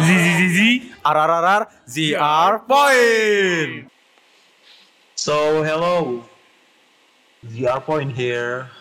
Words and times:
Z 0.00 0.08
Z 0.08 0.26
Z 0.38 0.40
Z 0.56 0.58
R 1.04 1.16
R 1.16 1.30
R 1.30 1.44
R 1.44 1.62
ZR 1.84 2.52
Point. 2.64 3.92
So 5.14 5.60
hello, 5.60 6.24
ZR 7.44 7.84
Point 7.84 8.16
here. 8.16 8.72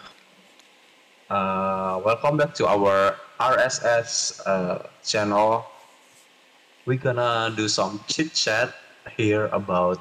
Uh, 1.29 1.99
welcome 2.05 2.37
back 2.37 2.55
to 2.55 2.67
our 2.67 3.19
RSS 3.35 4.39
uh, 4.47 4.87
channel. 5.03 5.67
We're 6.87 7.03
gonna 7.03 7.51
do 7.51 7.67
some 7.67 7.99
chit 8.07 8.31
chat 8.31 8.71
here 9.17 9.51
about 9.51 9.99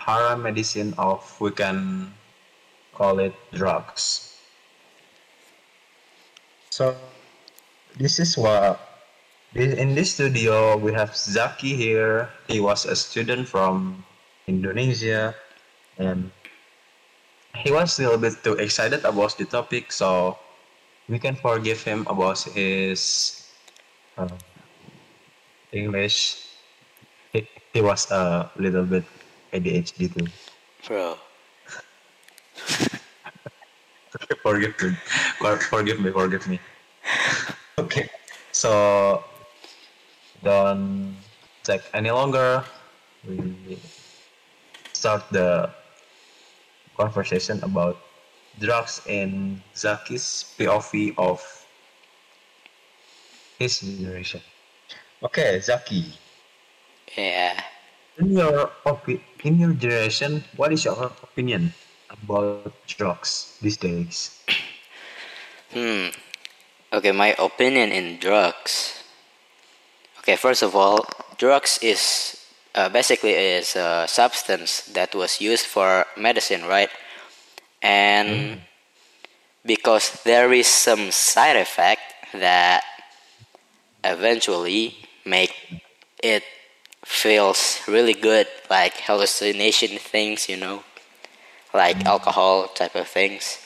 paramedicine 0.00 0.96
of 0.96 1.20
we 1.36 1.52
can 1.52 2.14
call 2.96 3.20
it 3.20 3.36
drugs. 3.52 4.40
So 6.70 6.96
this 7.96 8.18
is 8.18 8.36
what 8.36 8.80
in 9.54 9.94
this 9.94 10.14
studio 10.14 10.76
we 10.76 10.92
have 10.92 11.16
Zaki 11.16 11.74
here. 11.74 12.30
He 12.46 12.60
was 12.60 12.86
a 12.86 12.94
student 12.94 13.48
from 13.48 14.04
Indonesia 14.46 15.34
and 15.98 16.30
he 17.64 17.72
was 17.72 17.98
a 17.98 18.02
little 18.02 18.18
bit 18.18 18.42
too 18.44 18.54
excited 18.54 19.04
about 19.04 19.36
the 19.38 19.44
topic 19.44 19.90
so 19.92 20.38
we 21.08 21.18
can 21.18 21.34
forgive 21.34 21.82
him 21.82 22.06
about 22.06 22.38
his 22.54 23.42
uh, 24.16 24.28
English. 25.72 26.46
He, 27.32 27.46
he 27.74 27.80
was 27.80 28.10
a 28.10 28.50
little 28.56 28.84
bit 28.84 29.04
ADHD 29.52 30.14
too. 30.14 30.26
Bro. 30.86 31.18
forgive 34.42 34.74
me. 34.82 34.96
Forgive 35.58 36.00
me, 36.00 36.10
forgive 36.10 36.46
me. 36.48 36.60
So 38.60 39.24
don't 40.44 41.16
take 41.64 41.80
any 41.96 42.10
longer. 42.10 42.62
We 43.24 43.80
start 44.92 45.24
the 45.32 45.72
conversation 46.92 47.64
about 47.64 47.96
drugs 48.60 49.00
in 49.08 49.62
Zaki's 49.72 50.52
POV 50.60 51.16
of 51.16 51.40
his 53.58 53.80
generation. 53.80 54.42
Okay, 55.24 55.60
Zaki. 55.60 56.04
Yeah. 57.16 57.56
In 58.20 58.36
your 58.36 58.68
opi- 58.84 59.24
in 59.40 59.56
your 59.56 59.72
generation, 59.72 60.44
what 60.60 60.68
is 60.70 60.84
your 60.84 61.00
opinion 61.24 61.72
about 62.12 62.76
drugs 62.86 63.56
these 63.62 63.78
days? 63.80 64.36
Hmm. 65.72 66.12
Okay, 66.92 67.12
my 67.12 67.36
opinion 67.38 67.92
in 67.92 68.18
drugs. 68.18 69.04
Okay, 70.18 70.34
first 70.34 70.62
of 70.62 70.74
all, 70.74 71.06
drugs 71.38 71.78
is 71.82 72.36
uh, 72.74 72.88
basically 72.88 73.30
is 73.30 73.76
a 73.76 74.06
substance 74.08 74.82
that 74.92 75.14
was 75.14 75.40
used 75.40 75.66
for 75.66 76.04
medicine, 76.16 76.64
right? 76.64 76.90
And 77.80 78.62
because 79.64 80.20
there 80.24 80.52
is 80.52 80.66
some 80.66 81.12
side 81.12 81.56
effect 81.56 82.02
that 82.34 82.82
eventually 84.02 84.96
make 85.24 85.54
it 86.20 86.42
feels 87.04 87.80
really 87.86 88.14
good, 88.14 88.48
like 88.68 88.94
hallucination 88.94 89.96
things, 89.96 90.48
you 90.48 90.56
know, 90.56 90.82
like 91.72 92.04
alcohol 92.04 92.66
type 92.66 92.96
of 92.96 93.06
things, 93.06 93.58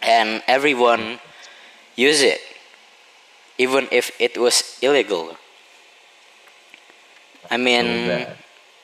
and 0.00 0.44
everyone 0.46 1.18
use 1.96 2.22
it, 2.22 2.40
even 3.58 3.88
if 3.90 4.12
it 4.20 4.36
was 4.36 4.78
illegal. 4.82 5.36
I 7.50 7.56
mean, 7.56 8.06
bad. 8.06 8.36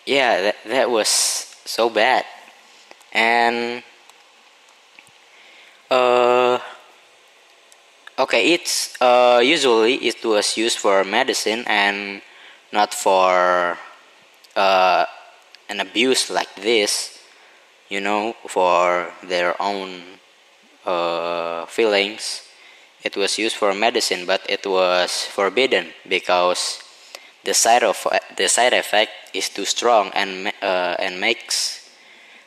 yeah, 0.06 0.40
that, 0.42 0.56
that 0.66 0.90
was 0.90 1.08
so 1.08 1.90
bad. 1.90 2.24
And, 3.12 3.82
uh, 5.90 6.58
okay, 8.18 8.52
it's, 8.54 9.00
uh, 9.00 9.40
usually 9.44 9.94
it 9.96 10.24
was 10.24 10.56
used 10.56 10.78
for 10.78 11.04
medicine 11.04 11.64
and 11.66 12.22
not 12.72 12.94
for, 12.94 13.78
uh, 14.56 15.04
an 15.68 15.80
abuse 15.80 16.30
like 16.30 16.54
this, 16.56 17.18
you 17.90 18.00
know, 18.00 18.34
for 18.48 19.12
their 19.22 19.60
own, 19.60 20.02
uh, 20.86 21.66
feelings 21.66 22.48
it 23.04 23.16
was 23.16 23.38
used 23.38 23.56
for 23.56 23.74
medicine 23.74 24.26
but 24.26 24.40
it 24.48 24.66
was 24.66 25.26
forbidden 25.26 25.88
because 26.08 26.82
the 27.44 27.54
side 27.54 27.82
of 27.82 28.06
the 28.36 28.48
side 28.48 28.72
effect 28.72 29.10
is 29.34 29.48
too 29.48 29.64
strong 29.64 30.10
and 30.14 30.52
uh, 30.62 30.96
and 30.98 31.20
makes 31.20 31.90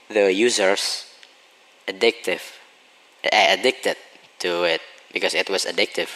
the 0.10 0.32
users 0.32 1.06
addictive 1.88 2.42
addicted 3.32 3.98
to 4.40 4.64
it 4.64 4.82
because 5.12 5.34
it 5.34 5.50
was 5.50 5.66
addictive. 5.66 6.10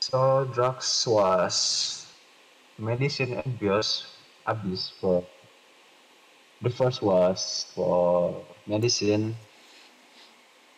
So 0.00 0.48
drugs 0.52 1.06
was 1.06 2.06
medicine 2.78 3.34
and 3.34 3.46
abuse 3.46 4.06
abuse 4.46 4.92
for 5.00 5.22
the 6.62 6.70
first 6.70 7.02
was 7.02 7.66
for 7.74 8.42
medicine 8.66 9.36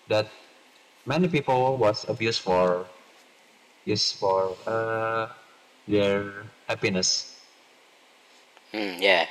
that 0.09 0.29
many 1.07 1.29
people 1.29 1.77
was 1.77 2.05
abused 2.09 2.41
for 2.41 2.87
use 3.85 4.13
for 4.13 4.57
uh, 4.67 5.29
their 5.87 6.51
happiness. 6.69 7.37
mm, 8.73 9.01
yeah 9.01 9.27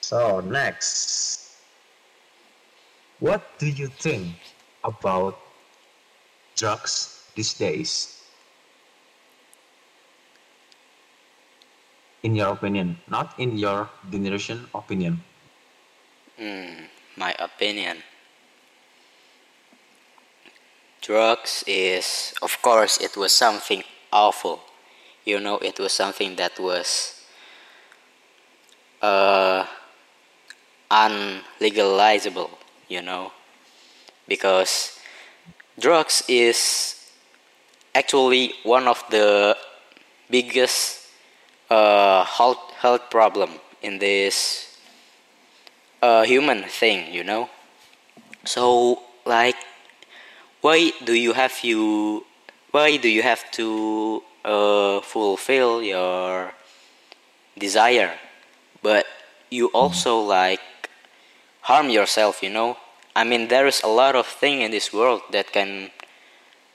So 0.00 0.40
next, 0.40 1.56
what 3.20 3.58
do 3.58 3.66
you 3.68 3.88
think 3.88 4.36
about 4.84 5.38
drugs 6.56 7.30
these 7.34 7.54
days? 7.54 8.22
In 12.24 12.34
your 12.34 12.52
opinion, 12.52 13.02
not 13.06 13.38
in 13.38 13.56
your 13.56 13.90
generation 14.10 14.68
opinion. 14.74 15.22
mm, 16.38 16.88
my 17.16 17.34
opinion. 17.38 17.98
Drugs 21.00 21.64
is 21.66 22.34
of 22.42 22.60
course 22.62 22.98
it 22.98 23.16
was 23.16 23.32
something 23.32 23.82
awful. 24.12 24.60
You 25.24 25.40
know 25.40 25.58
it 25.58 25.78
was 25.78 25.92
something 25.92 26.36
that 26.36 26.58
was 26.58 27.22
uh, 29.02 29.66
unlegalizable 30.90 32.50
you 32.88 33.02
know? 33.02 33.32
Because 34.28 34.98
drugs 35.78 36.22
is 36.28 37.10
actually 37.94 38.54
one 38.62 38.88
of 38.88 39.02
the 39.10 39.56
biggest 40.30 41.08
uh, 41.70 42.24
health 42.24 42.70
health 42.78 43.10
problem 43.10 43.50
in 43.82 43.98
this 43.98 44.73
uh, 46.04 46.22
human 46.24 46.62
thing 46.64 47.12
you 47.12 47.24
know? 47.24 47.48
So 48.44 49.00
like 49.24 49.56
why 50.60 50.92
do 51.04 51.14
you 51.14 51.32
have 51.32 51.56
you 51.62 52.24
why 52.72 52.96
do 52.96 53.08
you 53.08 53.22
have 53.22 53.42
to 53.52 54.22
uh, 54.44 55.00
fulfill 55.00 55.82
your 55.82 56.52
desire? 57.58 58.12
But 58.82 59.06
you 59.50 59.68
also 59.68 60.20
like 60.20 60.60
harm 61.62 61.88
yourself 61.90 62.42
you 62.42 62.50
know? 62.50 62.76
I 63.16 63.24
mean 63.24 63.48
there 63.48 63.66
is 63.66 63.82
a 63.82 63.88
lot 63.88 64.14
of 64.16 64.26
thing 64.26 64.60
in 64.60 64.70
this 64.70 64.92
world 64.92 65.22
that 65.32 65.52
can 65.52 65.90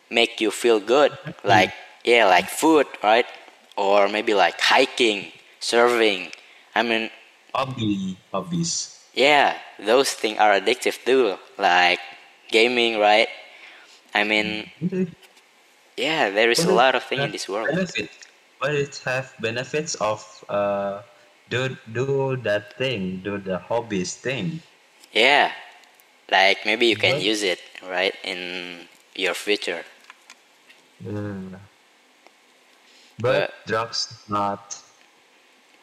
make 0.10 0.42
you 0.42 0.52
feel 0.52 0.80
good. 0.80 1.12
Like 1.44 1.74
yeah 2.04 2.26
like 2.26 2.50
food 2.50 2.88
right? 3.04 3.28
Or 3.78 4.08
maybe 4.10 4.34
like 4.34 4.60
hiking 4.60 5.32
surfing. 5.62 6.34
I 6.76 6.84
mean 6.84 7.10
Hobby, 7.54 8.16
hobbies. 8.32 8.99
Yeah 9.20 9.60
those 9.84 10.12
things 10.16 10.38
are 10.40 10.56
addictive 10.56 10.96
too 11.04 11.36
like 11.60 12.00
gaming 12.56 12.96
right? 13.00 13.28
I 14.16 14.24
mean 14.24 14.72
yeah 15.98 16.30
there 16.32 16.50
is 16.50 16.64
a 16.64 16.72
lot 16.74 16.96
of 16.96 17.04
things 17.04 17.22
in 17.28 17.32
this 17.36 17.48
world. 17.52 17.68
Benefit, 17.70 18.10
but 18.62 18.72
it 18.74 18.96
have 19.06 19.36
benefits 19.40 19.96
of 20.00 20.24
uh, 20.50 21.02
do 21.52 21.76
do 21.92 22.38
that 22.48 22.78
thing, 22.80 23.22
do 23.24 23.38
the 23.38 23.60
hobbies 23.60 24.16
thing. 24.16 24.62
yeah 25.12 25.52
like 26.32 26.66
maybe 26.66 26.86
you 26.88 26.96
can 26.96 27.18
But- 27.18 27.26
use 27.32 27.42
it 27.44 27.60
right 27.90 28.14
in 28.24 28.40
your 29.18 29.34
future. 29.34 29.84
Mm. 31.04 31.58
But 33.20 33.52
But- 33.52 33.54
drugs 33.68 34.14
not 34.30 34.78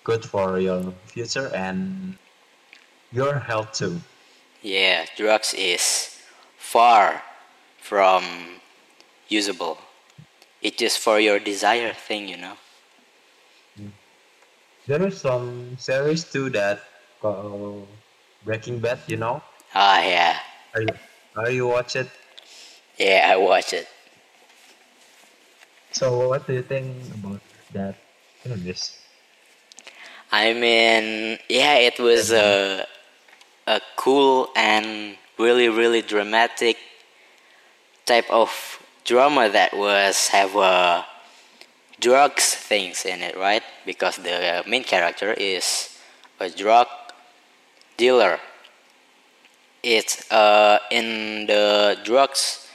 good 0.06 0.22
for 0.24 0.58
your 0.62 0.94
future 1.10 1.50
and 1.54 2.14
your 3.12 3.38
health 3.40 3.72
too. 3.72 4.00
yeah 4.62 5.06
drugs 5.16 5.54
is 5.54 6.20
far 6.58 7.22
from 7.78 8.60
usable. 9.28 9.78
It's 10.62 10.76
just 10.78 10.98
for 11.00 11.20
your 11.20 11.38
desire 11.40 11.92
thing, 11.94 12.28
you 12.28 12.36
know. 12.38 12.56
There 14.86 15.06
is 15.06 15.20
some 15.20 15.76
series 15.78 16.24
too 16.24 16.50
that 16.50 16.80
called 17.20 17.86
Breaking 18.44 18.80
Bad. 18.80 18.98
You 19.06 19.16
know, 19.18 19.42
Ah, 19.74 20.00
yeah, 20.02 20.40
are 20.74 20.82
you 20.82 20.94
are 21.36 21.50
you 21.50 21.66
watch 21.66 21.96
it? 21.96 22.08
yeah, 22.98 23.28
I 23.32 23.36
watch 23.36 23.72
it. 23.72 23.88
So 25.92 26.28
what 26.28 26.46
do 26.46 26.52
you 26.52 26.62
think 26.62 27.12
about 27.14 27.40
that 27.72 27.96
series? 28.44 28.98
I 30.30 30.52
mean, 30.52 31.38
yeah, 31.48 31.74
it 31.76 31.98
was 31.98 32.32
a 32.32 32.86
a 33.66 33.80
cool 33.96 34.48
and 34.56 35.16
really 35.38 35.68
really 35.68 36.02
dramatic 36.02 36.76
type 38.06 38.30
of 38.30 38.50
drama 39.04 39.48
that 39.48 39.76
was 39.76 40.28
have 40.28 40.56
uh, 40.56 41.02
drugs 42.00 42.54
things 42.54 43.04
in 43.04 43.20
it, 43.22 43.36
right? 43.36 43.62
Because 43.84 44.16
the 44.16 44.62
main 44.66 44.84
character 44.84 45.32
is 45.32 45.98
a 46.40 46.48
drug 46.50 46.86
dealer. 47.96 48.38
It's 49.82 50.30
uh, 50.30 50.78
in 50.90 51.46
the 51.46 51.98
drugs 52.04 52.68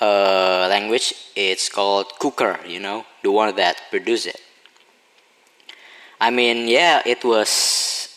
uh, 0.00 0.66
language. 0.70 1.14
It's 1.34 1.68
called 1.68 2.18
cooker. 2.18 2.58
You 2.66 2.80
know, 2.80 3.04
the 3.22 3.30
one 3.30 3.54
that 3.56 3.76
produce 3.90 4.26
it. 4.26 4.40
I 6.20 6.30
mean, 6.30 6.68
yeah, 6.68 7.02
it 7.06 7.24
was 7.24 7.48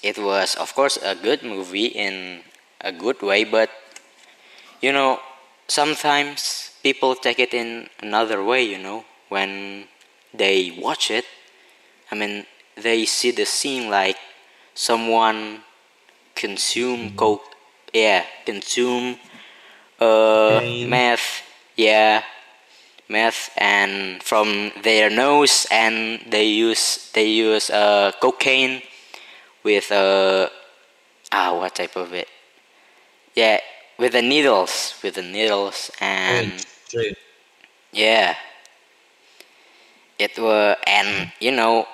it 0.04 0.18
was 0.18 0.56
of 0.56 0.74
course 0.74 0.98
a 1.04 1.16
good 1.16 1.44
movie 1.44 1.86
in 1.88 2.42
a 2.82 2.92
good 2.92 3.22
way, 3.22 3.44
but 3.44 3.70
you 4.82 4.92
know, 4.92 5.20
sometimes 5.68 6.72
people 6.84 7.16
take 7.16 7.40
it 7.40 7.54
in 7.54 7.88
another 8.02 8.44
way, 8.44 8.64
you 8.64 8.78
know, 8.78 9.06
when 9.30 9.86
they 10.34 10.72
watch 10.82 11.12
it. 11.12 11.26
I 12.12 12.16
mean, 12.16 12.46
they 12.76 13.06
see 13.06 13.32
the 13.32 13.46
scene 13.46 13.90
like 13.90 14.18
someone 14.74 15.62
consume 16.36 17.12
coke, 17.12 17.44
yeah, 17.94 18.26
consume 18.46 19.18
uh, 20.00 20.60
Cocaine. 20.60 20.90
meth, 20.90 21.44
yeah, 21.76 22.24
meth, 23.08 23.52
and 23.58 24.22
from 24.24 24.72
their 24.84 25.10
nose, 25.10 25.68
and 25.72 26.22
they 26.28 26.46
use 26.46 27.12
they 27.14 27.28
use 27.28 27.70
uh, 27.70 28.12
cocaine 28.20 28.82
with 29.64 29.92
uh, 29.92 30.50
ah 31.32 31.58
what 31.58 31.76
type 31.76 31.96
of 31.96 32.14
it? 32.14 32.28
Yeah, 33.36 33.60
with 33.98 34.14
the 34.14 34.22
needles, 34.22 34.96
with 35.04 35.16
the 35.16 35.22
needles, 35.22 35.92
and 36.00 36.66
yeah, 37.92 38.36
it 40.20 40.38
were 40.38 40.76
and 40.88 41.32
you 41.40 41.52
know, 41.52 41.88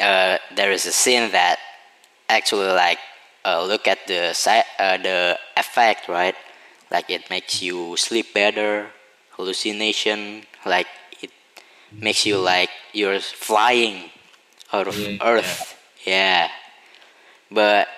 uh, 0.00 0.38
there 0.54 0.70
is 0.72 0.86
a 0.86 0.92
scene 0.92 1.30
that 1.32 1.58
actually 2.28 2.66
like 2.68 2.98
uh, 3.44 3.64
look 3.64 3.86
at 3.88 4.06
the 4.06 4.32
si- 4.34 4.68
uh, 4.78 4.96
the 4.98 5.38
effect, 5.56 6.08
right? 6.08 6.34
Like 6.90 7.10
it 7.10 7.28
makes 7.30 7.62
you 7.62 7.96
sleep 7.96 8.34
better, 8.34 8.88
hallucination, 9.32 10.44
like 10.64 10.86
it 11.22 11.30
makes 12.00 12.26
you 12.26 12.38
like 12.38 12.70
you're 12.92 13.20
flying 13.20 14.10
out 14.72 14.88
of 14.88 14.96
Yeah, 14.96 15.18
Earth. 15.20 15.76
Yeah, 16.06 16.48
but 17.50 17.88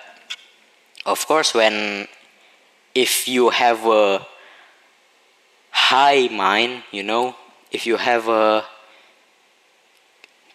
of 1.05 1.25
course, 1.25 1.53
when 1.53 2.07
if 2.93 3.27
you 3.27 3.49
have 3.49 3.85
a 3.85 4.25
high 5.71 6.27
mind, 6.27 6.83
you 6.91 7.03
know, 7.03 7.35
if 7.71 7.85
you 7.85 7.97
have 7.97 8.27
a 8.27 8.65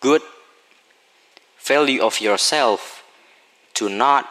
good 0.00 0.22
value 1.64 2.02
of 2.02 2.20
yourself 2.20 3.04
to 3.74 3.88
not 3.88 4.28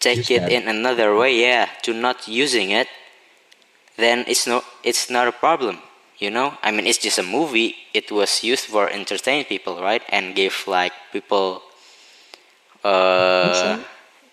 take 0.00 0.30
it 0.30 0.48
in 0.48 0.68
another 0.68 1.14
way, 1.16 1.40
yeah, 1.40 1.68
to 1.82 1.92
not 1.92 2.28
using 2.28 2.70
it, 2.70 2.88
then 3.96 4.24
it's 4.28 4.46
no 4.46 4.62
it's 4.82 5.10
not 5.10 5.26
a 5.28 5.32
problem, 5.32 5.78
you 6.18 6.30
know? 6.30 6.54
I 6.62 6.70
mean 6.70 6.86
it's 6.86 6.98
just 6.98 7.18
a 7.18 7.22
movie. 7.22 7.74
It 7.92 8.10
was 8.10 8.44
used 8.44 8.66
for 8.66 8.88
entertain 8.88 9.44
people, 9.44 9.80
right? 9.82 10.02
And 10.08 10.34
give 10.34 10.64
like 10.66 10.92
people 11.12 11.62
uh 12.86 13.78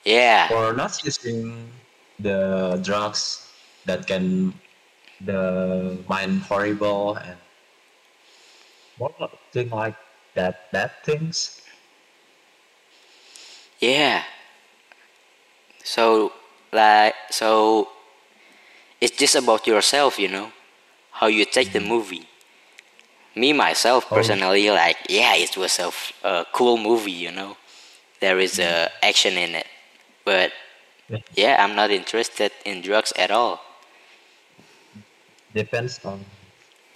yeah. 0.05 0.49
Or 0.49 0.71
not 0.73 1.03
using 1.03 1.81
the 2.19 2.79
drugs 2.83 3.51
that 3.85 4.07
can 4.07 4.61
the 5.19 6.05
mind 6.07 6.41
horrible 6.43 7.15
and 7.17 7.39
what 8.95 9.13
thing 9.51 9.69
like 9.69 9.95
that 10.35 10.71
bad 10.71 10.91
things. 11.05 11.61
Yeah. 13.79 14.23
So 15.83 16.33
like 16.71 17.15
so 17.29 17.89
it's 19.01 19.15
just 19.17 19.35
about 19.35 19.67
yourself, 19.67 20.17
you 20.19 20.27
know, 20.27 20.51
how 21.11 21.27
you 21.27 21.45
take 21.45 21.73
the 21.73 21.79
movie. 21.81 22.27
Me 23.35 23.53
myself 23.53 24.11
Oh. 24.11 24.13
personally 24.13 24.69
like 24.71 24.97
yeah, 25.09 25.35
it 25.35 25.55
was 25.55 25.77
a, 25.79 25.83
f- 25.87 26.13
a 26.23 26.45
cool 26.51 26.77
movie, 26.77 27.11
you 27.11 27.31
know. 27.31 27.55
There 28.23 28.39
is 28.39 28.57
a 28.57 28.89
action 29.01 29.35
in 29.35 29.53
it. 29.53 29.67
But 30.23 30.53
Yeah. 31.35 31.61
I'm 31.61 31.75
not 31.75 31.91
interested 31.91 32.51
in 32.63 32.81
drugs 32.81 33.11
at 33.17 33.31
all. 33.31 33.59
Depends 35.53 35.99
on 36.05 36.23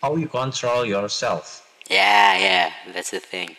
how 0.02 0.16
you 0.16 0.30
control 0.30 0.86
yourself. 0.86 1.46
Yeah, 1.90 2.38
yeah, 2.48 2.68
that's 2.94 3.12
the 3.12 3.20
thing. 3.20 3.58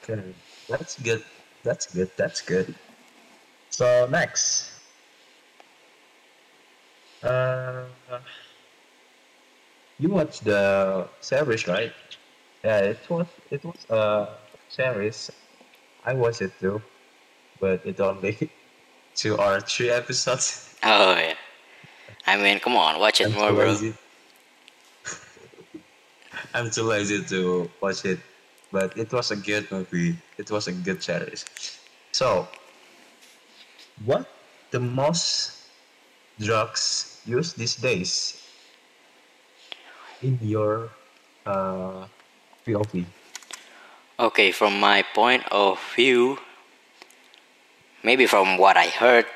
Okay, 0.00 0.32
that's 0.72 0.96
good. 1.08 1.22
That's 1.62 1.84
good. 1.94 2.10
That's 2.16 2.40
good. 2.40 2.74
So 3.68 4.08
next, 4.08 4.72
uh, 7.22 7.84
you 10.00 10.08
watched 10.08 10.44
the 10.44 11.08
series, 11.20 11.68
right? 11.68 11.92
Yeah, 12.64 12.78
it 12.92 13.00
was 13.10 13.28
it 13.50 13.62
was 13.64 13.84
a 13.90 14.45
series. 14.68 15.30
I 16.04 16.14
watched 16.14 16.42
it 16.42 16.52
too, 16.60 16.82
but 17.60 17.86
it 17.86 18.00
only 18.00 18.50
two 19.14 19.36
or 19.36 19.60
three 19.60 19.90
episodes. 19.90 20.74
Oh 20.82 21.16
yeah. 21.16 21.34
I 22.26 22.36
mean, 22.36 22.60
come 22.60 22.76
on, 22.76 23.00
watch 23.00 23.20
it 23.20 23.28
I'm 23.28 23.32
more, 23.32 23.52
bro. 23.52 23.74
I'm 26.54 26.70
too 26.70 26.82
lazy 26.82 27.24
to 27.24 27.70
watch 27.80 28.04
it, 28.04 28.20
but 28.70 28.96
it 28.96 29.12
was 29.12 29.30
a 29.30 29.36
good 29.36 29.70
movie. 29.72 30.16
It 30.38 30.50
was 30.50 30.68
a 30.68 30.72
good 30.72 31.02
series. 31.02 31.44
So, 32.12 32.46
what 34.04 34.28
the 34.70 34.80
most 34.80 35.52
drugs 36.38 37.22
used 37.24 37.58
these 37.58 37.76
days 37.76 38.42
in 40.22 40.38
your 40.40 40.90
uh, 41.46 42.06
POV? 42.66 43.06
Okay, 44.18 44.50
from 44.52 44.80
my 44.80 45.02
point 45.02 45.44
of 45.50 45.78
view, 45.94 46.38
maybe 48.02 48.26
from 48.26 48.56
what 48.58 48.76
I 48.76 48.86
heard, 48.88 49.26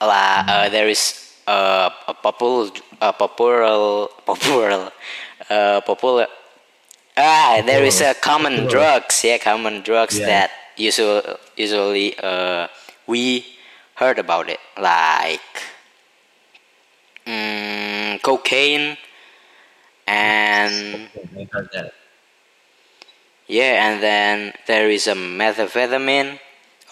la, 0.00 0.42
uh, 0.46 0.68
there 0.68 0.88
is 0.88 1.34
uh, 1.46 1.90
a 2.06 2.14
popular, 2.14 2.70
a 3.00 3.12
popular, 3.12 4.08
popular, 4.26 4.90
uh, 5.50 5.80
popular. 5.82 6.26
Ah, 7.16 7.62
there 7.66 7.84
is 7.84 8.00
a 8.00 8.14
common 8.14 8.66
drugs, 8.66 9.24
yeah, 9.24 9.38
common 9.38 9.82
drugs 9.82 10.18
Yeah. 10.18 10.26
that 10.26 10.50
usually, 10.76 11.22
usually 11.56 12.14
uh, 12.18 12.68
we 13.06 13.46
heard 13.94 14.18
about 14.18 14.48
it, 14.48 14.60
like 14.78 15.42
mm, 17.26 18.20
cocaine 18.22 18.96
and 20.06 21.08
I 21.36 21.48
heard 21.52 21.68
that. 21.72 21.92
Yeah, 23.48 23.88
and 23.90 24.02
then 24.02 24.52
there 24.66 24.88
is 24.90 25.06
a 25.06 25.14
methamphetamine 25.14 26.38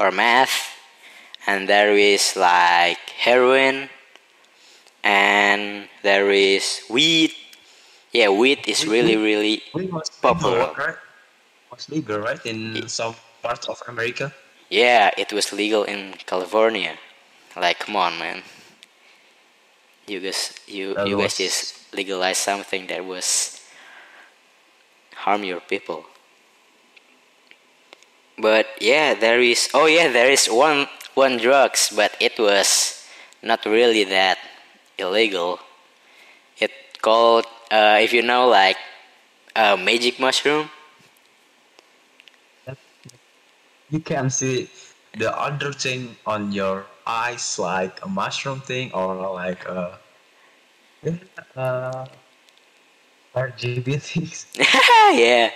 or 0.01 0.11
meth, 0.11 0.75
and 1.47 1.69
there 1.69 1.93
is 1.97 2.37
like 2.37 2.99
heroin, 3.11 3.89
and 5.05 5.89
there 6.03 6.31
is 6.31 6.83
weed. 6.91 7.33
Yeah, 8.13 8.31
weed 8.31 8.67
is 8.67 8.87
really, 8.87 9.17
really 9.17 9.63
Popular. 10.23 10.59
legal, 10.59 10.75
right? 10.75 10.97
Was 11.71 11.89
legal, 11.91 12.19
right, 12.21 12.41
in 12.47 12.89
some 12.89 13.15
parts 13.43 13.69
of 13.69 13.83
America. 13.89 14.33
yeah. 14.71 15.11
It 15.19 15.33
was 15.33 15.53
legal 15.53 15.85
in 15.85 16.15
California. 16.27 16.97
Like, 17.57 17.79
come 17.81 17.97
on, 17.97 18.19
man. 18.19 18.43
You 20.07 20.21
guys, 20.21 20.55
you 20.67 20.95
That 20.95 21.09
you 21.09 21.19
guys 21.19 21.37
just 21.37 21.93
legalize 21.95 22.39
something 22.39 22.87
that 22.89 23.05
was 23.05 23.61
harm 25.15 25.45
your 25.45 25.61
people. 25.61 26.07
But 28.38 28.66
yeah, 28.81 29.14
there 29.14 29.40
is. 29.40 29.69
Oh 29.73 29.87
yeah, 29.87 30.09
there 30.12 30.31
is 30.31 30.47
one 30.47 30.88
one 31.14 31.38
drugs, 31.38 31.93
but 31.95 32.14
it 32.21 32.38
was 32.38 33.02
not 33.43 33.64
really 33.64 34.05
that 34.05 34.38
illegal. 34.99 35.59
It 36.59 36.73
called 37.00 37.47
uh, 37.71 37.99
if 38.00 38.12
you 38.12 38.23
know 38.23 38.49
like 38.49 38.76
uh, 39.57 39.76
magic 39.76 40.21
mushroom. 40.21 40.69
You 43.88 44.00
can 44.00 44.31
see 44.31 44.69
the 45.16 45.31
other 45.38 45.73
thing 45.73 46.16
on 46.26 46.52
your 46.52 46.87
eyes, 47.07 47.59
like 47.59 48.05
a 48.05 48.09
mushroom 48.09 48.61
thing 48.61 48.93
or 48.93 49.14
like 49.33 49.64
a 49.64 49.99
uh, 51.57 52.07
RGB 53.35 54.02
things. 54.02 54.47
yeah. 55.14 55.50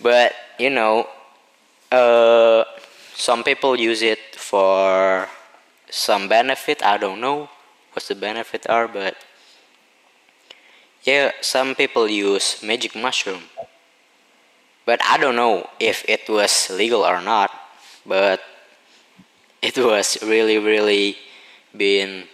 But 0.00 0.32
you 0.58 0.70
know, 0.70 1.06
uh, 1.92 2.64
some 3.14 3.42
people 3.42 3.78
use 3.78 4.02
it 4.02 4.36
for 4.36 5.28
some 5.90 6.28
benefit. 6.28 6.82
I 6.82 6.96
don't 6.96 7.20
know 7.20 7.48
what 7.92 8.04
the 8.04 8.14
benefit 8.14 8.68
are, 8.68 8.88
but 8.88 9.16
yeah, 11.02 11.32
some 11.40 11.74
people 11.74 12.08
use 12.08 12.62
magic 12.62 12.94
mushroom. 12.94 13.42
But 14.86 15.00
I 15.04 15.18
don't 15.18 15.36
know 15.36 15.68
if 15.78 16.04
it 16.08 16.28
was 16.28 16.70
legal 16.70 17.02
or 17.02 17.20
not. 17.20 17.50
But 18.06 18.40
it 19.62 19.76
was 19.76 20.18
really, 20.22 20.58
really 20.58 21.16
been 21.76 22.24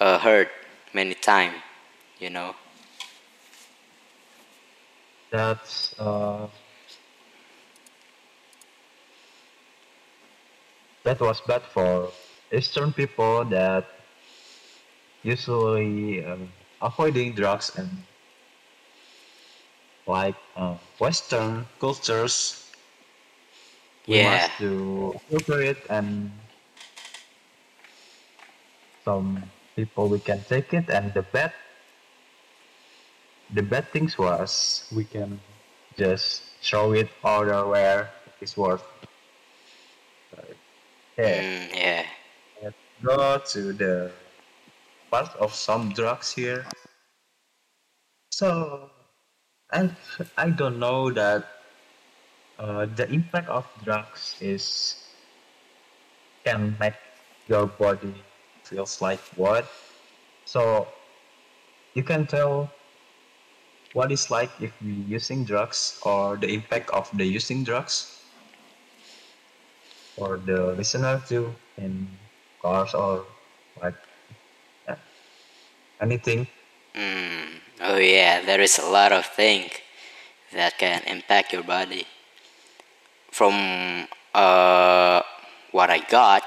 uh, 0.00 0.18
heard 0.18 0.48
many 0.92 1.14
times, 1.14 1.54
you 2.18 2.30
know. 2.30 2.54
That's 5.30 5.94
uh, 5.98 6.46
that 11.04 11.20
was 11.20 11.40
bad 11.42 11.62
for 11.66 12.14
Eastern 12.52 12.92
people 12.92 13.44
that 13.46 13.86
usually 15.22 16.24
um, 16.24 16.52
avoiding 16.80 17.34
drugs 17.34 17.72
and 17.76 18.06
like 20.06 20.36
uh, 20.56 20.78
Western 20.98 21.66
cultures. 21.80 22.72
We 24.06 24.16
Yeah. 24.16 24.18
must 24.18 24.56
to 24.58 25.12
filter 25.28 25.60
it 25.60 25.86
and 25.90 26.32
some 29.04 29.52
people 29.76 30.08
we 30.08 30.18
can 30.20 30.44
take 30.48 30.72
it 30.74 30.90
and 30.90 31.14
the 31.14 31.22
bad 31.22 31.52
the 33.50 33.62
bad 33.62 33.90
things 33.92 34.18
was 34.18 34.88
we 34.94 35.04
can 35.04 35.40
just 35.96 36.62
throw 36.62 36.92
it 36.92 37.08
everywhere 37.24 38.12
it's 38.40 38.56
worth 38.56 38.84
yeah. 41.18 41.42
Mm, 41.42 41.74
yeah. 41.74 42.06
let's 42.62 42.76
go 43.02 43.38
to 43.38 43.72
the 43.72 44.10
part 45.10 45.34
of 45.36 45.54
some 45.54 45.92
drugs 45.92 46.32
here. 46.32 46.66
So 48.30 48.90
i 49.72 49.90
i 50.36 50.50
don't 50.50 50.78
know 50.78 51.10
that 51.10 51.46
uh, 52.58 52.86
the 52.86 53.08
impact 53.10 53.48
of 53.48 53.64
drugs 53.82 54.36
is 54.40 54.96
can 56.44 56.76
make 56.78 56.94
your 57.48 57.66
body 57.66 58.14
feels 58.64 59.00
like 59.00 59.20
what? 59.36 59.66
So 60.44 60.86
you 61.94 62.02
can 62.02 62.26
tell 62.26 62.70
what 63.94 64.10
it's 64.12 64.30
like 64.30 64.50
if 64.60 64.72
we 64.82 64.92
using 65.06 65.44
drugs 65.44 65.98
or 66.04 66.36
the 66.36 66.52
impact 66.52 66.90
of 66.90 67.08
the 67.16 67.24
using 67.24 67.64
drugs 67.64 68.13
for 70.16 70.38
the 70.38 70.74
listener 70.74 71.20
too 71.28 71.54
in 71.78 72.08
cars 72.62 72.94
or 72.94 73.24
like 73.82 73.94
yeah, 74.88 74.96
anything 76.00 76.46
Mm. 76.94 77.60
Oh 77.80 77.96
yeah, 77.96 78.40
there 78.42 78.60
is 78.60 78.78
a 78.78 78.86
lot 78.86 79.12
of 79.12 79.26
things 79.26 79.72
that 80.52 80.78
can 80.78 81.02
impact 81.06 81.52
your 81.52 81.62
body. 81.64 82.06
From 83.30 84.06
uh, 84.32 85.22
what 85.72 85.90
I 85.90 85.98
got, 85.98 86.42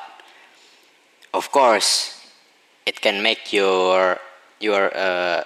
of 1.34 1.52
course, 1.52 2.26
it 2.86 3.02
can 3.02 3.22
make 3.22 3.52
your 3.54 4.20
your 4.60 4.96
uh, 4.96 5.44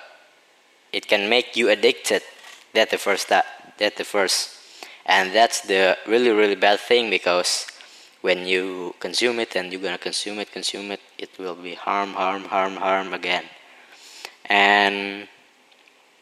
it 0.94 1.08
can 1.08 1.30
make 1.30 1.56
you 1.56 1.70
addicted. 1.70 2.22
That 2.74 2.90
the 2.90 2.98
first 2.98 3.30
that 3.30 3.46
that 3.80 3.98
the 3.98 4.06
first, 4.06 4.58
and 5.06 5.34
that's 5.34 5.62
the 5.62 5.98
really 6.08 6.30
really 6.32 6.56
bad 6.56 6.80
thing 6.80 7.10
because 7.10 7.68
when 8.22 8.46
you 8.46 8.96
consume 9.00 9.40
it 9.40 9.56
and 9.56 9.72
you're 9.72 9.82
gonna 9.82 9.98
consume 9.98 10.40
it, 10.40 10.52
consume 10.52 10.92
it, 10.92 11.02
it 11.18 11.30
will 11.38 11.56
be 11.56 11.74
harm, 11.74 12.14
harm, 12.14 12.46
harm, 12.46 12.76
harm 12.76 13.14
again. 13.14 13.44
And 14.46 15.28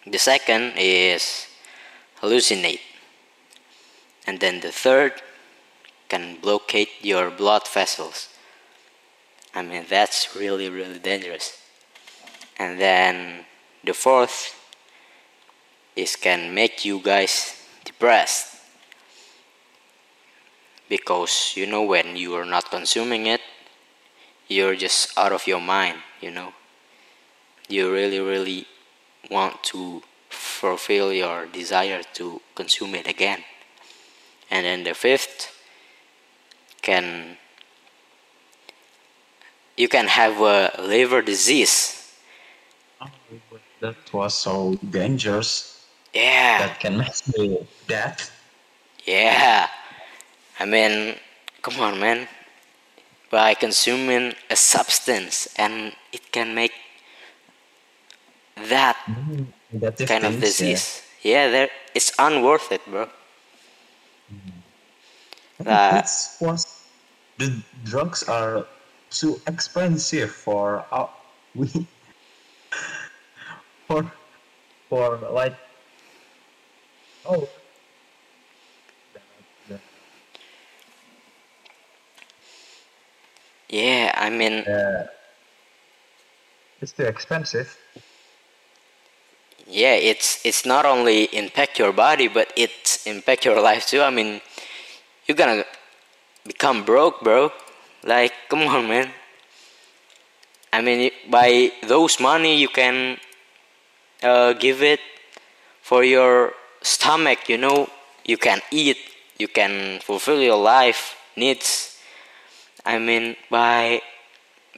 the 0.06 0.18
second 0.18 0.74
is 0.78 1.48
hallucinate. 2.22 2.82
And 4.26 4.40
then 4.40 4.62
the 4.62 4.72
third 4.72 5.14
can 6.08 6.38
blockade 6.42 6.90
your 7.02 7.30
blood 7.30 7.68
vessels. 7.68 8.30
I 9.54 9.62
mean, 9.62 9.86
that's 9.90 10.36
really, 10.36 10.70
really 10.70 11.00
dangerous. 11.00 11.62
And 12.58 12.80
then 12.80 13.46
the 13.84 13.94
fourth 13.94 14.56
is 15.96 16.16
can 16.16 16.54
make 16.54 16.86
you 16.86 17.00
guys 17.00 17.56
depressed. 17.84 18.59
Because 20.90 21.54
you 21.56 21.68
know, 21.68 21.84
when 21.84 22.18
you 22.18 22.34
are 22.34 22.46
not 22.46 22.70
consuming 22.72 23.28
it, 23.28 23.42
you're 24.48 24.76
just 24.76 25.16
out 25.18 25.32
of 25.32 25.46
your 25.46 25.62
mind, 25.62 26.00
you 26.20 26.32
know. 26.32 26.54
You 27.68 27.94
really 27.94 28.20
really 28.20 28.66
want 29.30 29.64
to 29.66 30.02
fulfill 30.30 31.14
your 31.14 31.46
desire 31.46 32.02
to 32.14 32.42
consume 32.56 32.96
it 32.96 33.08
again. 33.08 33.44
And 34.50 34.66
then 34.66 34.84
the 34.84 34.96
fifth 34.96 35.56
can 36.82 37.38
you 39.78 39.88
can 39.88 40.08
have 40.08 40.42
a 40.42 40.72
liver 40.82 41.22
disease. 41.22 41.96
That 43.80 43.96
was 44.12 44.34
so 44.34 44.76
dangerous. 44.90 45.86
Yeah. 46.14 46.68
That 46.68 46.80
can 46.80 46.98
make 46.98 47.14
you 47.38 47.66
death. 47.88 48.32
Yeah 49.06 49.70
i 50.60 50.66
mean 50.66 51.16
come 51.62 51.80
on 51.80 52.00
man 52.00 52.28
by 53.32 53.54
consuming 53.54 54.34
a 54.50 54.56
substance 54.56 55.48
and 55.56 55.94
it 56.12 56.32
can 56.32 56.56
make 56.56 56.74
that 58.56 58.98
mm-hmm. 59.08 59.44
Negative 59.72 60.08
kind 60.08 60.26
of 60.26 60.32
things, 60.40 60.62
yeah. 60.62 60.68
disease. 60.68 61.04
Yeah, 61.22 61.50
there 61.50 61.70
it's 61.94 62.12
unworth 62.18 62.72
it, 62.72 62.82
bro. 62.88 63.08
It's 65.60 66.38
was 66.42 66.66
the 67.38 67.62
drugs 67.84 68.24
are 68.24 68.66
too 69.12 69.40
expensive 69.46 70.32
for 70.32 70.86
our 70.92 71.10
we 71.54 71.68
for 73.88 74.12
for 74.90 75.18
like 75.32 75.56
oh 77.26 77.48
Yeah, 83.70 84.12
I 84.16 84.30
mean, 84.30 84.66
uh, 84.68 85.08
it's 86.82 86.92
too 86.92 87.04
expensive 87.04 87.78
yeah, 89.70 89.94
it's 89.94 90.44
it's 90.44 90.66
not 90.66 90.86
only 90.86 91.26
impact 91.26 91.78
your 91.78 91.94
body, 91.94 92.28
but 92.28 92.52
it 92.56 93.00
impact 93.06 93.46
your 93.46 93.62
life 93.62 93.86
too. 93.86 94.02
I 94.02 94.10
mean, 94.10 94.42
you're 95.26 95.38
gonna 95.38 95.64
become 96.46 96.84
broke, 96.84 97.22
bro. 97.22 97.52
Like, 98.04 98.34
come 98.50 98.64
on, 98.64 98.88
man. 98.88 99.12
I 100.74 100.82
mean, 100.82 101.12
by 101.30 101.72
those 101.88 102.20
money, 102.20 102.58
you 102.58 102.68
can 102.68 103.18
uh, 104.24 104.54
give 104.54 104.82
it 104.84 105.00
for 105.82 106.04
your 106.04 106.54
stomach. 106.82 107.48
You 107.48 107.58
know, 107.58 107.90
you 108.26 108.38
can 108.38 108.62
eat, 108.72 108.98
you 109.38 109.48
can 109.48 110.00
fulfill 110.00 110.42
your 110.42 110.58
life 110.58 111.16
needs. 111.36 111.99
I 112.86 112.98
mean, 113.00 113.36
by 113.50 114.02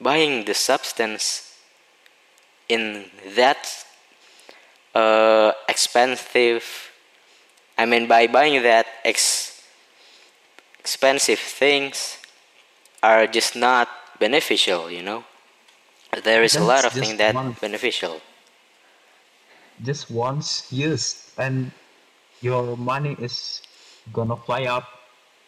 buying 0.01 0.45
the 0.45 0.53
substance 0.53 1.53
in 2.69 3.05
that 3.35 3.67
uh, 4.95 5.51
expensive. 5.67 6.91
I 7.77 7.85
mean, 7.85 8.07
by 8.07 8.27
buying 8.27 8.61
that 8.63 8.85
ex- 9.05 9.61
expensive 10.79 11.39
things 11.39 12.17
are 13.01 13.27
just 13.27 13.55
not 13.55 13.87
beneficial. 14.19 14.89
You 14.91 15.03
know, 15.03 15.23
there 16.23 16.43
is 16.43 16.55
a 16.55 16.63
lot 16.63 16.85
of 16.85 16.93
things 16.93 17.17
that 17.17 17.35
one- 17.35 17.55
beneficial. 17.61 18.21
just 19.83 20.11
once 20.11 20.69
used 20.71 21.33
and 21.41 21.71
your 22.41 22.77
money 22.77 23.15
is 23.17 23.61
gonna 24.13 24.37
fly 24.37 24.65
up 24.65 24.85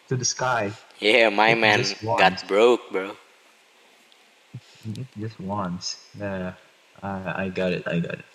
to 0.09 0.15
the 0.17 0.25
sky 0.25 0.71
Yeah, 1.03 1.27
my 1.27 1.51
man 1.53 1.83
got 2.15 2.47
broke, 2.47 2.79
bro. 2.89 3.11
Just 5.19 5.35
once. 5.35 5.99
Yeah, 6.15 6.55
I 7.03 7.43
I 7.43 7.45
got 7.51 7.75
it. 7.75 7.83
I 7.83 7.99
got 7.99 8.23
it. 8.23 8.27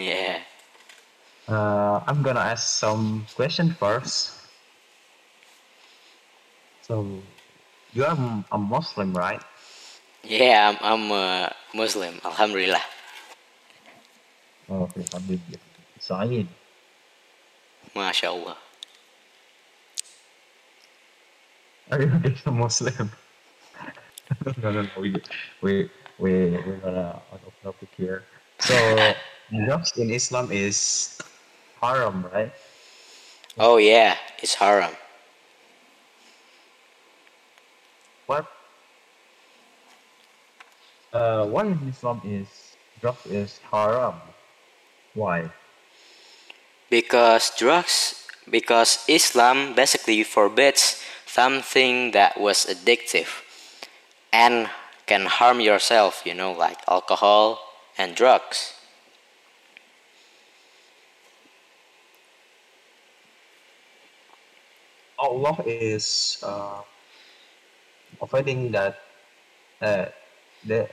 Yeah. 0.00 0.40
Uh, 1.44 2.00
I'm 2.08 2.24
gonna 2.24 2.40
ask 2.40 2.80
some 2.80 3.28
question 3.36 3.76
first. 3.76 4.40
So, 6.88 7.20
you 7.92 8.08
are 8.08 8.16
a 8.16 8.56
Muslim, 8.56 9.12
right? 9.12 9.44
Yeah, 10.24 10.72
I'm, 10.72 10.80
I'm 10.80 11.04
a 11.12 11.52
Muslim. 11.76 12.24
Alhamdulillah. 12.24 12.84
Oh, 14.72 14.88
okay, 14.88 15.04
Alhamdulillah. 15.12 15.60
Saeed. 16.00 16.48
Masya 17.92 18.32
Allah. 18.32 18.56
Are 21.94 22.02
you 22.02 22.08
really 22.08 22.34
a 22.44 22.50
Muslim? 22.50 23.08
no, 24.58 24.70
no, 24.72 24.82
no. 24.82 24.88
We, 24.98 25.14
we, 25.62 25.72
we, 26.18 26.32
we're 26.66 26.82
gonna 26.82 27.22
out 27.30 27.40
of 27.46 27.54
topic 27.62 27.88
here. 27.96 28.24
So, 28.58 29.14
drugs 29.64 29.92
in 29.96 30.10
Islam 30.10 30.50
is 30.50 31.20
haram, 31.80 32.26
right? 32.34 32.50
Oh 33.60 33.76
yeah, 33.76 34.16
it's 34.42 34.54
haram. 34.54 34.90
What? 38.26 38.50
Uh, 41.12 41.46
why 41.46 41.62
in 41.62 41.78
Islam 41.88 42.20
is 42.24 42.74
drugs 43.00 43.24
is 43.26 43.60
haram? 43.70 44.18
Why? 45.14 45.46
Because 46.90 47.54
drugs, 47.54 48.26
because 48.50 48.98
Islam 49.06 49.74
basically 49.74 50.24
forbids 50.24 50.98
something 51.34 52.12
that 52.12 52.38
was 52.40 52.64
addictive 52.66 53.42
and 54.32 54.70
can 55.06 55.26
harm 55.26 55.60
yourself, 55.60 56.22
you 56.24 56.34
know, 56.34 56.52
like 56.52 56.78
alcohol 56.88 57.58
and 57.98 58.14
drugs. 58.14 58.74
Allah 65.18 65.56
is 65.66 66.38
uh, 66.42 66.82
avoiding 68.22 68.70
that. 68.72 68.98
Uh, 69.80 70.06
the 70.66 70.88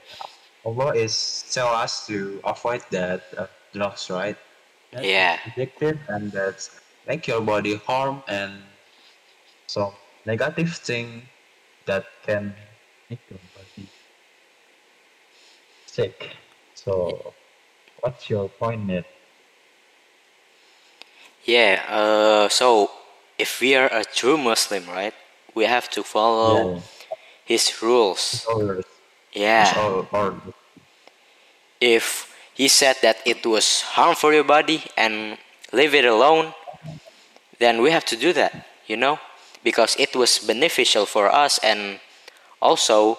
Allah 0.66 0.94
is 0.96 1.46
tell 1.52 1.68
us 1.68 2.06
to 2.08 2.42
avoid 2.44 2.82
that 2.92 3.22
uh, 3.38 3.48
drugs, 3.74 4.10
right? 4.10 4.38
That's 4.92 5.08
Yeah. 5.08 5.40
addictive 5.48 5.98
and 6.10 6.32
that's 6.32 6.82
make 7.08 7.28
your 7.28 7.42
body 7.42 7.76
harm 7.76 8.24
and 8.28 8.62
some 9.68 9.94
negative 10.26 10.74
thing 10.78 11.24
that 11.86 12.06
can 12.26 12.54
make 13.10 13.20
your 13.30 13.40
body 13.56 13.88
sick. 15.86 16.38
So, 16.76 17.34
what's 18.02 18.30
your 18.30 18.50
point, 18.50 18.86
Ned? 18.88 19.06
Yeah, 21.46 21.84
uh, 21.90 22.50
so 22.50 22.92
if 23.38 23.62
we 23.62 23.76
are 23.76 23.88
a 23.92 24.04
true 24.04 24.38
Muslim, 24.38 24.88
right, 24.88 25.14
we 25.56 25.66
have 25.66 25.90
to 25.92 26.04
follow 26.04 26.72
Yeah. 26.72 26.82
his 27.46 27.82
rules. 27.82 28.48
Or, 28.48 28.82
Yeah. 29.34 29.74
or, 29.78 30.08
or 30.12 30.42
if 31.82 32.34
he 32.54 32.68
said 32.68 32.96
that 33.02 33.18
it 33.26 33.46
was 33.46 33.82
harm 33.82 34.16
for 34.16 34.34
your 34.34 34.44
body 34.44 34.84
and 34.98 35.38
leave 35.74 35.94
it 35.96 36.06
alone 36.06 36.54
then 37.60 37.82
we 37.82 37.92
have 37.92 38.06
to 38.06 38.16
do 38.16 38.34
that 38.34 38.54
you 38.88 38.96
know 38.98 39.20
because 39.64 39.96
it 40.00 40.16
was 40.16 40.40
beneficial 40.40 41.06
for 41.06 41.32
us 41.32 41.60
and 41.64 42.00
also 42.62 43.18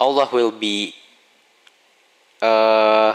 allah 0.00 0.28
will 0.32 0.52
be 0.52 0.94
uh, 2.42 3.14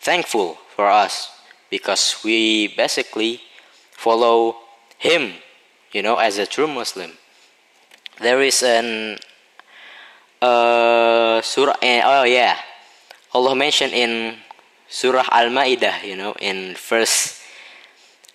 thankful 0.00 0.58
for 0.74 0.86
us 0.86 1.30
because 1.70 2.20
we 2.24 2.68
basically 2.76 3.40
follow 3.90 4.56
him 4.98 5.32
you 5.92 6.02
know 6.02 6.16
as 6.16 6.38
a 6.38 6.46
true 6.46 6.68
muslim. 6.68 7.12
There 8.20 8.42
is 8.42 8.62
an 8.66 9.18
uh, 10.42 11.40
surah 11.40 11.78
eh, 11.82 12.02
oh 12.04 12.24
yeah. 12.24 12.58
Allah 13.34 13.54
mentioned 13.54 13.92
in 13.92 14.34
Surah 14.88 15.28
Al-Ma'idah, 15.30 16.02
you 16.02 16.16
know, 16.16 16.32
in 16.40 16.74
verse 16.74 17.38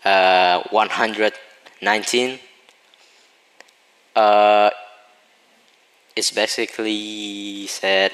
uh, 0.05 0.61
119, 0.69 2.39
uh, 4.16 4.70
it's 6.16 6.30
basically 6.30 7.66
said, 7.66 8.12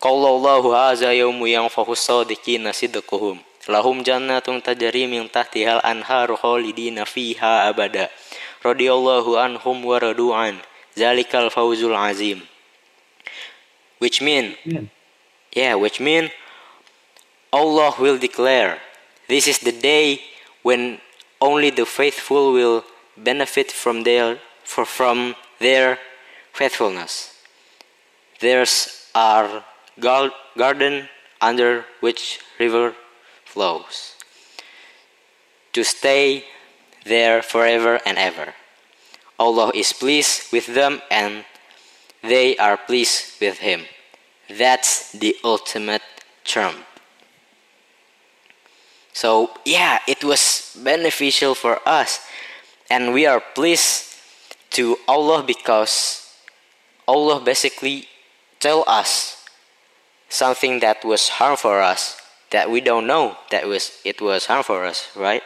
قال 0.00 0.22
الله 0.26 0.62
هذا 0.76 1.12
يوم 1.12 1.46
ينفع 1.46 1.86
الصادقين 1.88 2.72
صدقهم 2.72 3.38
لهم 3.68 4.02
جنات 4.02 4.50
تجري 4.50 5.06
من 5.06 5.30
تحتها 5.30 5.76
الأنهار 5.76 6.36
خالدين 6.36 7.04
فيها 7.04 7.68
أبدا 7.68 8.08
رضي 8.66 8.92
الله 8.92 9.40
عنهم 9.40 9.84
ورضوا 9.84 10.34
عنه 10.36 10.60
ذلك 10.98 11.36
الفوز 11.36 11.84
العظيم 11.84 12.40
which 13.98 14.22
mean 14.22 14.54
yeah. 14.64 14.80
yeah, 15.52 15.74
which 15.74 15.98
mean 16.00 16.30
Allah 17.52 17.94
will 17.98 18.18
declare 18.18 18.78
this 19.28 19.48
is 19.48 19.58
the 19.58 19.72
day 19.72 20.20
when 20.62 21.00
only 21.40 21.70
the 21.70 21.86
faithful 21.86 22.52
will 22.52 22.84
benefit 23.16 23.72
from 23.72 24.04
their 24.04 24.38
for, 24.63 24.85
from 24.85 25.35
their 25.59 25.99
faithfulness. 26.53 27.33
There's 28.39 29.09
our 29.15 29.63
gar- 29.99 30.31
garden 30.57 31.09
under 31.41 31.85
which 31.99 32.39
river 32.59 32.95
flows 33.45 34.15
to 35.73 35.83
stay 35.83 36.45
there 37.05 37.41
forever 37.41 37.99
and 38.05 38.17
ever. 38.17 38.53
Allah 39.39 39.71
is 39.75 39.91
pleased 39.91 40.51
with 40.53 40.67
them 40.67 41.01
and 41.11 41.45
they 42.21 42.55
are 42.57 42.77
pleased 42.77 43.39
with 43.41 43.57
him. 43.57 43.85
That's 44.49 45.11
the 45.11 45.35
ultimate 45.43 46.01
term. 46.45 46.75
So, 49.13 49.51
yeah, 49.65 49.99
it 50.07 50.23
was 50.23 50.75
beneficial 50.81 51.53
for 51.53 51.79
us, 51.87 52.19
and 52.89 53.13
we 53.13 53.27
are 53.27 53.39
pleased 53.39 54.12
to 54.73 54.97
Allah 55.07 55.43
because 55.43 56.21
Allah 57.07 57.39
basically 57.43 58.07
tell 58.59 58.83
us 58.87 59.45
something 60.29 60.79
that 60.79 61.03
was 61.05 61.29
harm 61.29 61.57
for 61.57 61.81
us 61.81 62.17
that 62.51 62.69
we 62.69 62.81
don't 62.81 63.07
know 63.07 63.37
that 63.51 63.67
was 63.67 63.91
it 64.05 64.21
was 64.21 64.45
harm 64.45 64.63
for 64.63 64.85
us, 64.85 65.09
right? 65.15 65.43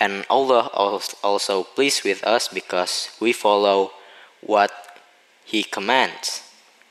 And 0.00 0.24
Allah 0.28 0.70
als- 0.74 1.14
also 1.22 1.62
pleased 1.62 2.02
with 2.04 2.24
us 2.24 2.48
because 2.48 3.10
we 3.20 3.32
follow 3.32 3.92
what 4.40 4.72
He 5.44 5.62
commands. 5.62 6.42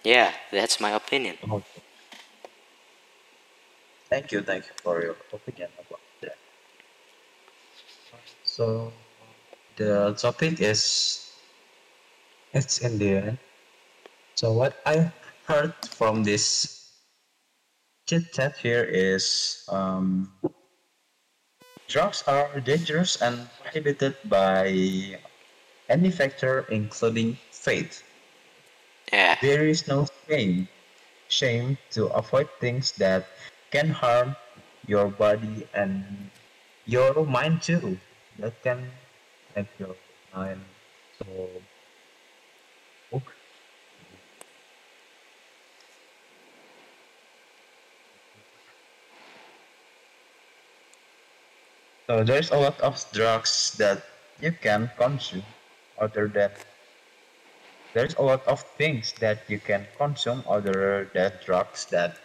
Yeah, 0.04 0.32
that's 0.52 0.80
my 0.80 0.92
opinion. 0.92 1.38
Okay. 1.44 1.82
Thank 4.10 4.32
you, 4.32 4.42
thank 4.42 4.66
you 4.66 4.72
for 4.84 5.02
your 5.02 5.16
opinion 5.34 5.70
about 5.80 6.00
that. 6.22 6.38
So 8.44 8.94
the 9.76 10.14
topic 10.18 10.62
is 10.62 11.23
it's 12.54 12.80
in 12.80 12.98
the 12.98 13.10
end. 13.18 13.38
So 14.36 14.54
what 14.54 14.82
I 14.86 15.12
heard 15.46 15.74
from 15.86 16.24
this 16.24 16.92
chit 18.08 18.34
chat 18.34 18.58
here 18.58 18.84
is 18.84 19.66
um, 19.70 20.32
drugs 21.88 22.24
are 22.28 22.60
dangerous 22.62 23.22
and 23.22 23.50
prohibited 23.62 24.16
by 24.26 25.20
any 25.90 26.12
factor, 26.12 26.66
including 26.70 27.38
faith. 27.52 28.04
Yeah, 29.12 29.36
There 29.42 29.68
is 29.68 29.88
no 29.88 30.08
shame, 30.30 30.68
shame 31.30 31.78
to 31.92 32.08
avoid 32.08 32.50
things 32.60 32.94
that 32.94 33.28
can 33.72 33.90
harm 33.90 34.36
your 34.88 35.10
body 35.10 35.68
and 35.74 36.32
your 36.86 37.26
mind 37.26 37.62
too. 37.62 38.00
That 38.40 38.62
can 38.64 38.92
make 39.56 39.68
your 39.80 39.96
mind 40.34 40.66
so. 41.14 41.64
So 52.10 52.24
there's 52.24 52.52
a 52.52 52.58
lot 52.58 52.80
of 52.82 53.04
drugs 53.14 53.76
that 53.80 54.04
you 54.42 54.52
can 54.52 54.92
consume 54.98 55.44
other 55.98 56.28
than 56.28 56.52
there's 57.94 58.16
a 58.16 58.22
lot 58.22 58.46
of 58.48 58.62
things 58.78 59.14
that 59.20 59.46
you 59.48 59.60
can 59.60 59.88
consume 59.98 60.44
other 60.50 61.12
than 61.14 61.32
drugs 61.46 61.86
that 61.92 62.18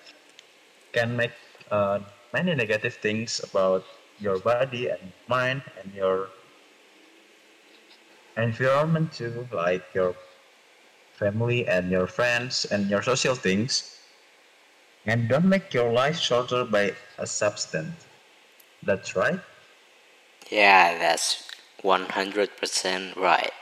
can 0.93 1.15
make 1.17 1.33
uh, 1.71 2.01
many 2.33 2.55
negative 2.55 2.95
things 2.95 3.41
about 3.45 3.85
your 4.19 4.39
body 4.39 4.89
and 4.89 5.13
mind 5.29 5.63
and 5.79 5.93
your 5.95 6.31
environment 8.37 9.13
too, 9.13 9.47
like 9.53 9.85
your 9.95 10.17
family 11.13 11.67
and 11.69 11.91
your 11.91 12.07
friends 12.07 12.65
and 12.65 12.89
your 12.89 13.03
social 13.03 13.35
things. 13.35 13.95
And 15.05 15.29
don't 15.29 15.45
make 15.45 15.73
your 15.73 15.93
life 15.93 16.19
shorter 16.19 16.65
by 16.65 16.93
a 17.19 17.27
substance. 17.27 18.07
That's 18.83 19.15
right. 19.15 19.41
Yeah, 20.51 20.97
that's 20.99 21.49
100% 21.83 23.17
right. 23.17 23.53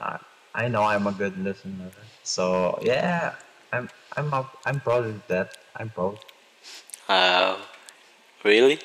I, 0.00 0.18
I 0.54 0.68
know 0.68 0.82
I'm 0.82 1.06
a 1.06 1.12
good 1.12 1.38
listener. 1.38 1.90
So 2.24 2.78
yeah, 2.82 3.34
I'm 3.72 3.88
I'm 4.16 4.32
up, 4.34 4.58
I'm 4.66 4.80
proud 4.80 5.06
of 5.06 5.26
that. 5.28 5.56
I'm 5.76 5.90
proud. 5.90 6.18
Uh, 7.08 7.56
really? 8.44 8.78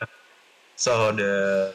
So 0.76 1.10
the 1.10 1.74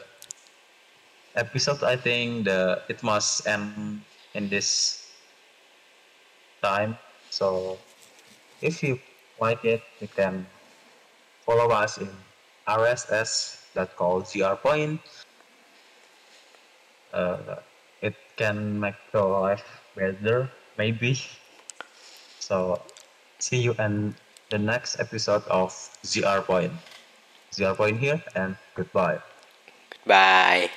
episode, 1.36 1.82
I 1.84 1.96
think 1.96 2.46
the 2.46 2.80
it 2.88 3.02
must 3.02 3.46
end 3.46 4.00
in 4.32 4.48
this 4.48 5.04
time. 6.62 6.96
So 7.28 7.76
if 8.62 8.82
you 8.82 8.98
like 9.44 9.64
it, 9.64 9.82
you 10.00 10.08
can 10.08 10.46
follow 11.44 11.68
us 11.68 12.00
in 12.00 12.08
rss.called 12.66 14.24
point. 14.64 15.00
Uh, 17.12 17.60
it 18.00 18.16
can 18.40 18.80
make 18.80 18.96
your 19.12 19.28
life 19.28 19.64
better, 19.94 20.48
maybe. 20.80 21.20
So 22.40 22.80
see 23.38 23.60
you 23.60 23.76
in 23.78 24.16
the 24.50 24.58
next 24.58 24.98
episode 24.98 25.44
of 25.48 25.70
ZR 26.02 26.42
Point. 26.44 26.72
ZR 27.52 27.76
Point 27.76 28.00
here 28.00 28.20
and 28.34 28.56
goodbye. 28.74 29.20
Bye. 30.06 30.70